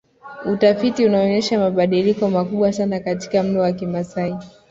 Utafiti 0.45 1.05
unaonyesha 1.05 1.59
mabadiliko 1.59 2.29
makubwa 2.29 2.73
sana 2.73 2.99
katika 2.99 3.43
mlo 3.43 3.61
wa 3.61 3.71
Kimasai 3.71 4.33